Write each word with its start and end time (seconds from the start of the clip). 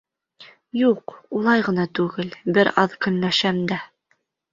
Юҡ, 0.77 1.13
улай 1.39 1.61
ғына 1.67 1.85
түгел, 1.99 2.31
бер 2.55 2.71
аҙ 2.85 2.95
көнләшәм 3.07 3.61
дә... 3.73 3.79